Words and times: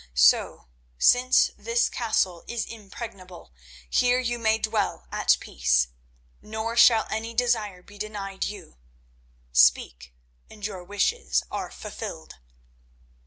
So, 0.15 0.67
since 0.97 1.51
this 1.57 1.87
castle 1.87 2.43
is 2.47 2.65
impregnable, 2.65 3.53
here 3.87 4.17
you 4.17 4.39
may 4.39 4.57
dwell 4.57 5.07
at 5.11 5.37
peace, 5.39 5.89
nor 6.41 6.75
shall 6.75 7.05
any 7.11 7.35
desire 7.35 7.83
be 7.83 7.99
denied 7.99 8.43
you. 8.43 8.77
Speak, 9.53 10.11
and 10.49 10.65
your 10.65 10.83
wishes 10.83 11.43
are 11.51 11.69
fulfilled." 11.69 12.39